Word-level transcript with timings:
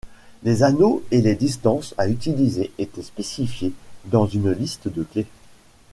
Les 0.41 0.63
anneaux 0.63 1.03
et 1.11 1.21
les 1.21 1.35
distances 1.35 1.93
à 1.99 2.09
utiliser 2.09 2.71
étaient 2.79 3.03
spécifiés 3.03 3.71
dans 4.05 4.25
une 4.25 4.51
liste 4.51 4.87
de 4.87 5.03
clés. 5.03 5.27